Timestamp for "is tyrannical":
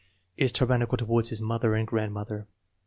0.35-0.97